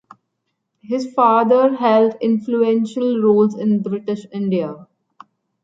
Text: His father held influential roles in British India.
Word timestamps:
His 0.81 1.13
father 1.13 1.75
held 1.75 2.15
influential 2.21 3.21
roles 3.21 3.55
in 3.55 3.83
British 3.83 4.25
India. 4.33 4.87